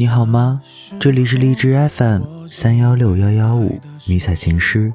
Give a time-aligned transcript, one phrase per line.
[0.00, 0.62] 你好吗？
[1.00, 4.92] 这里是荔枝 FM 三幺六幺幺五迷彩情诗，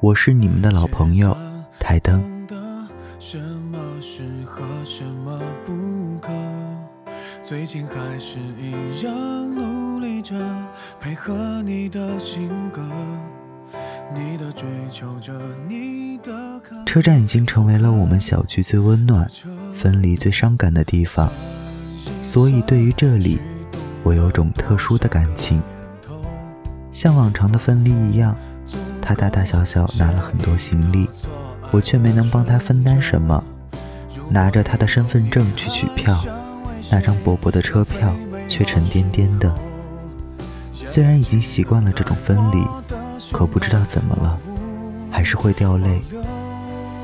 [0.00, 1.36] 我是你们的老朋友
[1.78, 2.46] 台灯。
[3.18, 6.32] 什么是和什么不可
[7.42, 10.34] 最近还是一样努力着
[10.98, 12.80] 配合你的性格，
[14.14, 15.30] 你的追求着
[15.68, 16.32] 你的。
[16.86, 19.30] 车站已经成为了我们小聚最温暖、
[19.74, 21.30] 分离最伤感的地方，
[22.22, 23.38] 所以对于这里。
[24.08, 25.60] 我有种特殊的感情，
[26.90, 28.34] 像往常的分离一样，
[29.02, 31.06] 他大大小小拿了很多行李，
[31.70, 33.44] 我却没能帮他分担什么。
[34.30, 36.18] 拿着他的身份证去取票，
[36.90, 38.10] 那张薄薄的车票
[38.48, 39.54] 却沉甸甸的。
[40.86, 42.64] 虽然已经习惯了这种分离，
[43.30, 44.38] 可不知道怎么了，
[45.10, 46.02] 还是会掉泪。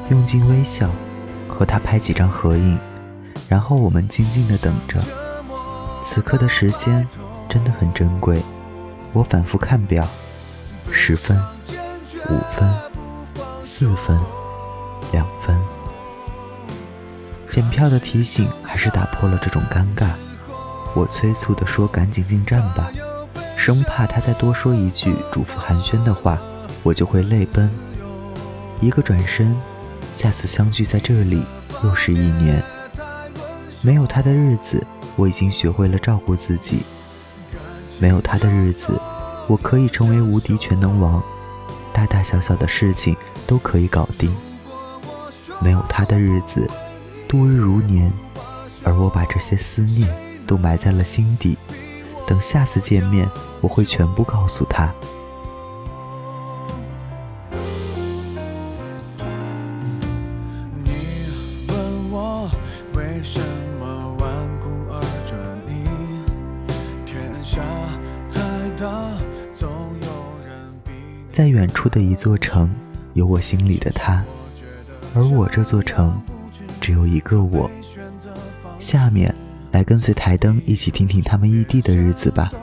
[0.08, 0.89] 用尽微笑
[1.48, 2.78] 和他拍几张合影，
[3.46, 5.05] 然后我们静静的等着。
[6.05, 7.05] 此刻的时间
[7.48, 8.41] 真的很珍贵，
[9.14, 10.06] 我反复看表，
[10.92, 11.36] 十分、
[12.28, 12.72] 五分、
[13.62, 14.20] 四分、
[15.12, 15.58] 两分。
[17.48, 20.11] 检票的提醒还是打破了这种尴尬，
[20.94, 22.92] 我催促地说：“赶紧进站吧！”
[23.56, 26.39] 生怕他再多说一句嘱咐寒暄的话，
[26.83, 27.70] 我就会泪奔。
[28.80, 29.56] 一个转身，
[30.12, 31.42] 下次相聚在这里
[31.83, 32.62] 又是一年。
[33.80, 34.86] 没有他的日子。
[35.16, 36.82] 我已经学会了照顾自己。
[37.98, 39.00] 没有他的日子，
[39.48, 41.22] 我可以成为无敌全能王，
[41.92, 44.34] 大大小小的事情都可以搞定。
[45.60, 46.68] 没有他的日子，
[47.28, 48.12] 度日如年，
[48.82, 50.08] 而我把这些思念
[50.46, 51.56] 都埋在了心底。
[52.26, 54.92] 等下次见面，我会全部告诉他。
[71.34, 72.72] 在远处的一座城，
[73.14, 74.24] 有我心里的他，
[75.17, 76.22] 而我这座城，
[76.80, 77.68] 只有一个我。
[78.78, 79.34] 下面
[79.72, 82.48] 来跟随台灯一起听听他们异地的日子吧。
[82.52, 82.58] 呀，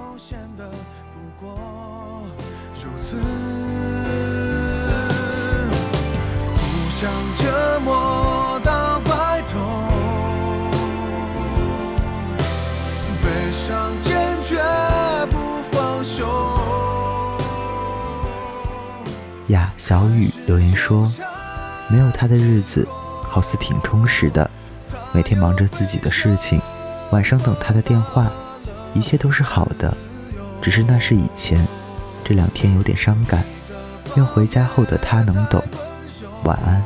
[19.92, 21.12] 小雨留言说
[21.92, 22.88] ：“没有他的日子，
[23.24, 24.50] 好似挺充实的。
[25.12, 26.62] 每天忙着自己的事情，
[27.12, 28.32] 晚上等他的电话，
[28.94, 29.94] 一切都是好的。
[30.62, 31.68] 只是那是以前，
[32.24, 33.44] 这两天有点伤感。
[34.16, 35.62] 愿回家后的他能懂。
[36.46, 36.82] 晚安。”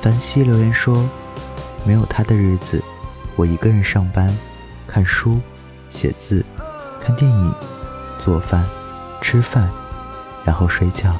[0.00, 1.08] 凡希留言说
[1.84, 2.82] ：“没有他的日子，
[3.36, 4.34] 我一个人上班、
[4.86, 5.38] 看书、
[5.90, 6.44] 写字、
[7.04, 7.54] 看电影、
[8.18, 8.64] 做饭、
[9.20, 9.70] 吃饭，
[10.44, 11.14] 然后睡觉。”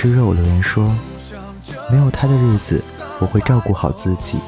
[0.00, 0.88] 吃肉留言说
[1.90, 2.80] ：“没有他的日子，
[3.18, 4.38] 我会照顾好自己，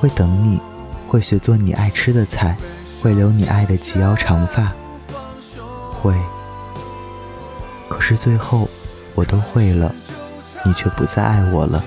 [0.00, 0.58] 会等你，
[1.06, 2.56] 会学做你爱吃的菜，
[3.02, 4.72] 会留你爱的及腰长发，
[5.92, 6.14] 会。
[7.86, 8.66] 可是最后，
[9.14, 9.94] 我都会了，
[10.64, 11.84] 你却不再爱我了。”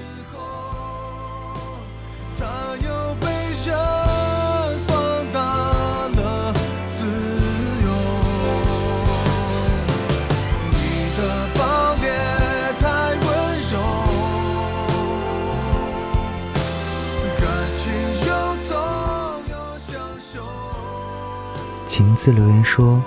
[21.88, 23.01] 晴子留言说：“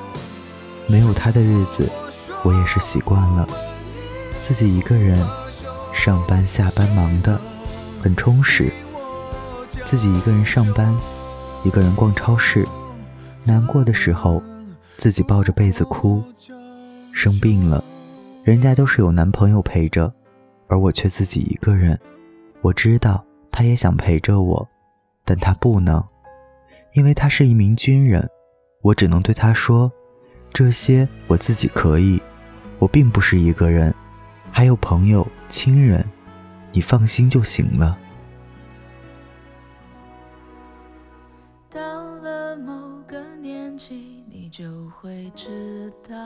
[0.88, 1.88] 没有他的日子，
[2.43, 3.47] 我也是习惯了，
[4.41, 5.23] 自己一个人
[5.93, 7.38] 上班下班忙的
[8.03, 8.73] 很充实。
[9.85, 10.97] 自己一个人上班，
[11.62, 12.67] 一个人逛超市，
[13.44, 14.43] 难过的时候
[14.97, 16.23] 自己抱着被子哭，
[17.12, 17.85] 生病了，
[18.43, 20.12] 人家都是有男朋友陪着，
[20.69, 21.99] 而我却自己一个人。
[22.62, 23.23] 我知道
[23.53, 24.67] 他也想陪着我，
[25.25, 26.03] 但他不能，
[26.94, 28.27] 因为他是一名军人。”
[28.82, 29.93] 我只能对他说
[30.55, 32.21] ：“这些我自己可以，
[32.79, 33.94] 我并不是一个人，
[34.50, 36.03] 还有朋友、亲人，
[36.73, 37.99] 你放心就行了。
[41.69, 41.81] 到
[42.17, 42.73] 了某
[43.06, 46.17] 个年纪，你就会知道，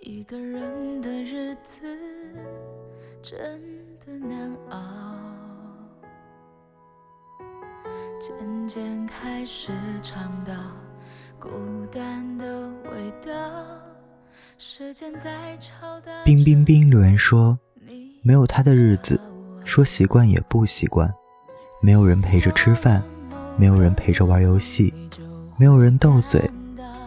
[0.00, 1.82] 一个人的日子
[3.20, 3.60] 真
[3.98, 5.17] 的难熬。
[8.20, 9.70] 渐渐开始
[10.02, 10.52] 尝到
[11.38, 11.50] 孤
[11.86, 13.32] 单的味道。
[14.58, 17.56] 时间在超冰冰冰留言说
[18.22, 19.20] ：“没有他的日子，
[19.64, 21.12] 说习惯也不习惯。
[21.80, 23.00] 没有人陪着吃饭，
[23.56, 24.92] 没有人陪着玩游戏，
[25.56, 26.50] 没有人斗嘴，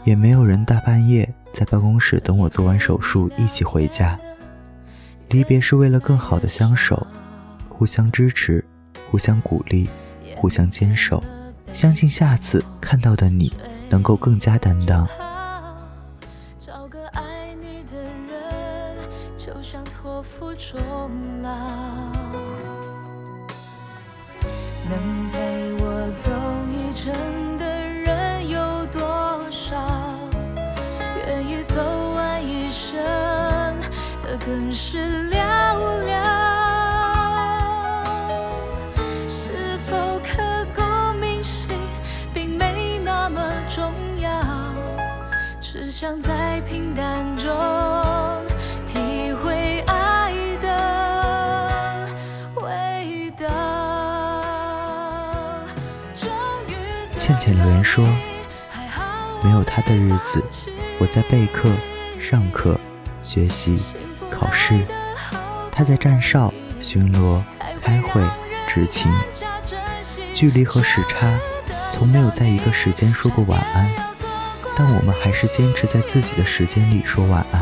[0.06, 4.18] 也没有人大半夜在办公室等我做完手术一起回家。
[5.28, 7.06] 离别是为了更好的相守，
[7.68, 8.64] 互相支持，
[9.10, 9.90] 互相鼓励，
[10.36, 11.24] 互相坚守。
[11.74, 13.54] 相信下次看到的你，
[13.90, 15.08] 能够更加担当。”
[16.60, 18.98] 找个爱你的人，
[19.38, 20.80] 就像托付终
[45.92, 47.52] 想在平淡中。
[57.18, 58.08] 倩倩留言说
[59.44, 60.42] ：“没有他的日子，
[60.98, 61.70] 我在备课、
[62.20, 62.80] 上课、
[63.22, 63.78] 学习、
[64.30, 64.80] 考试；
[65.72, 67.44] 他在站哨、巡逻、
[67.84, 68.24] 开会、
[68.66, 69.12] 执勤。
[70.34, 71.38] 距离和时差，
[71.92, 73.88] 从没有在一个时间说过晚安，
[74.76, 77.61] 但我们还是坚持在自己的时间里说晚安。”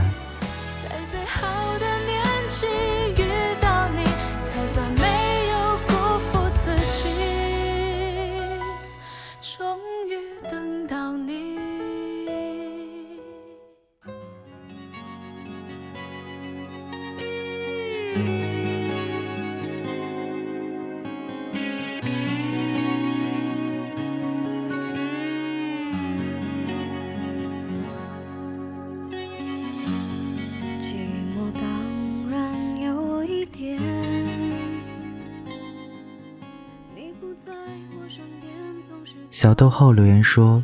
[39.42, 40.62] 小逗号留言说：“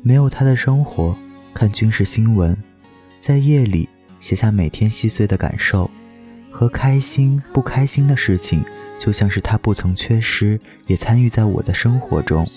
[0.00, 1.14] 没有他的生活，
[1.52, 2.56] 看军事新闻，
[3.20, 3.86] 在夜里
[4.20, 5.90] 写下每天细碎的感受
[6.50, 8.64] 和开心不开心的事情，
[8.98, 12.48] 就像是他不曾缺失，也参与在我的生活中。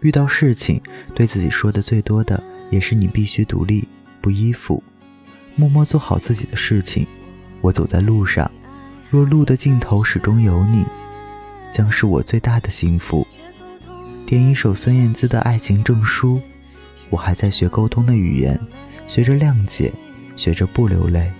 [0.00, 0.82] 遇到事情，
[1.14, 3.86] 对自己说的最多的也是你必须独立，
[4.20, 4.82] 不依附，
[5.54, 7.06] 默默做好自己的事情。
[7.60, 8.50] 我走在路上，
[9.08, 10.84] 若路的尽头始终有你，
[11.70, 13.24] 将是我最大的幸福。”
[14.28, 16.38] 点一首孙燕姿的爱情证书，
[17.08, 18.60] 我还在学沟通的语言，
[19.06, 19.90] 学着谅解，
[20.36, 21.32] 学着不流泪。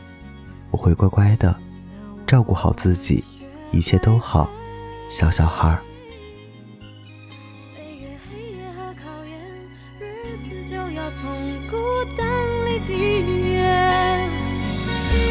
[0.71, 1.55] 我会乖乖的，
[2.27, 3.23] 照顾好自己，
[3.73, 4.49] 一切都好，
[5.11, 5.83] 小小孩儿。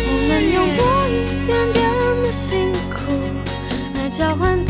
[0.10, 1.90] 我们用多一点点
[2.22, 3.12] 的辛苦
[3.96, 4.64] 来交换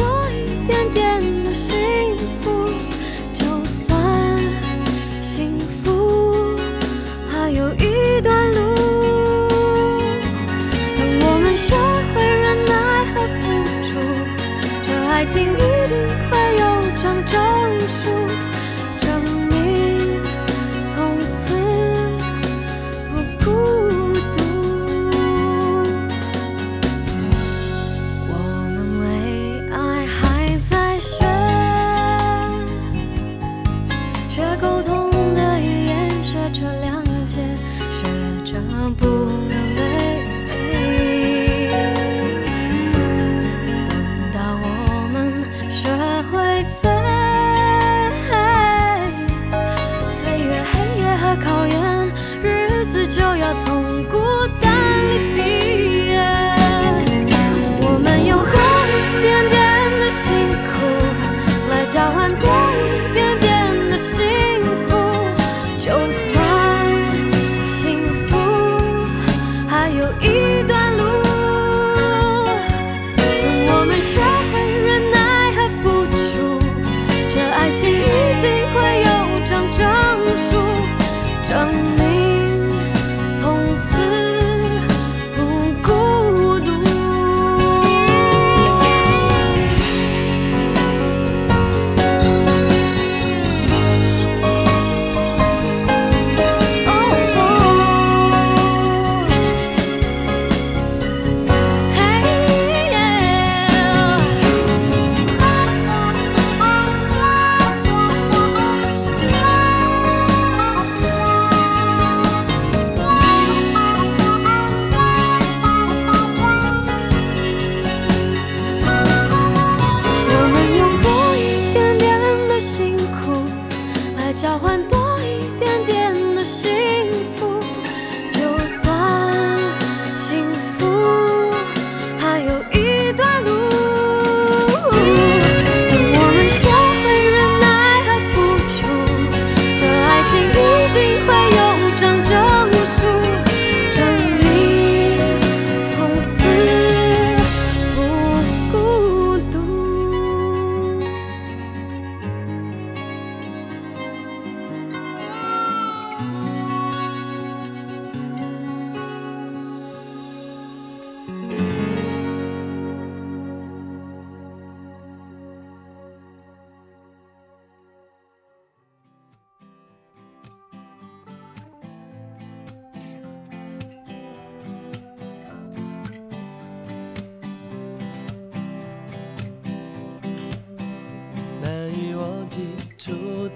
[15.37, 17.56] 一定会有张照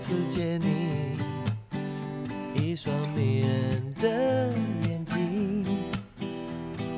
[0.01, 0.65] 初次见你，
[2.55, 4.51] 一双迷人的
[4.87, 5.63] 眼睛，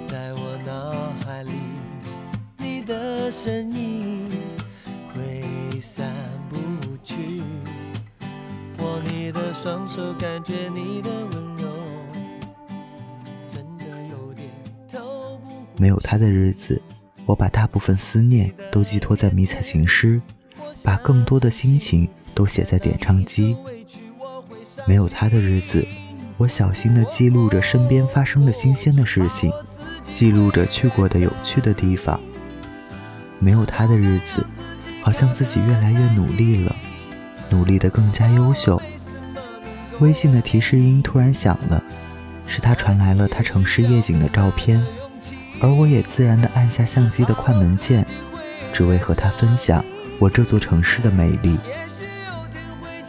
[0.07, 1.51] 在我脑海里，
[2.57, 4.31] 你的身影
[5.13, 6.13] 挥散
[6.49, 6.55] 不
[7.03, 7.41] 去。
[8.79, 11.69] 握你的双手，感觉你的温柔，
[13.49, 14.49] 真的有点
[14.89, 16.81] 透不过没有他的日子，
[17.25, 20.21] 我把大部分思念都寄托在迷彩情诗，
[20.85, 23.55] 把更多的心情都写在点唱机。
[24.85, 25.85] 没有他的日子，
[26.37, 29.51] 我小心地记录着身边发生的新鲜的事情，
[30.11, 32.19] 记录着去过的有趣的地方。
[33.39, 34.45] 没有他的日子，
[35.01, 36.75] 好像自己越来越努力了，
[37.49, 38.81] 努力得更加优秀。
[39.99, 41.83] 微信的提示音突然响了，
[42.47, 44.83] 是他传来了他城市夜景的照片，
[45.61, 48.05] 而我也自然地按下相机的快门键，
[48.73, 49.83] 只为和他分享
[50.19, 51.57] 我这座城市的美丽。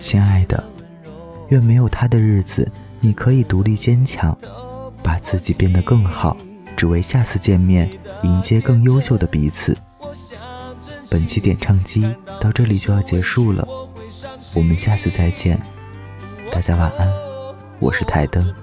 [0.00, 0.64] 亲爱的，
[1.50, 2.68] 愿没有他的日子，
[3.00, 4.36] 你可以独立坚强，
[5.02, 6.36] 把自己变得更好，
[6.74, 7.88] 只为下次见面
[8.22, 9.76] 迎接更优秀的彼此。
[11.10, 13.66] 本期点唱机到这里就要结束了，
[14.56, 15.60] 我们下次再见，
[16.50, 17.12] 大家晚安，
[17.78, 18.54] 我是台灯。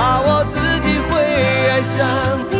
[0.00, 1.12] 怕我自己会
[1.68, 2.08] 爱上
[2.48, 2.56] 你。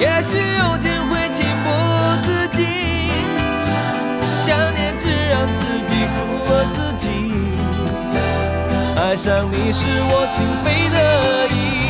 [0.00, 1.70] 也许有天会情不
[2.26, 2.66] 自禁，
[4.42, 6.18] 想念只让自己苦
[6.50, 7.06] 了自己。
[9.00, 11.83] 爱上你是我情非得已。